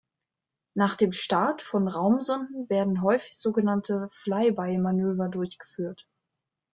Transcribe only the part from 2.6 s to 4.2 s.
werden häufig sogenannte